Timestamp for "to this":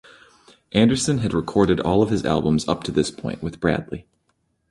2.83-3.11